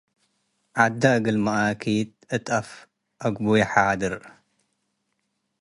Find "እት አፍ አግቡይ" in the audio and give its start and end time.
2.35-3.61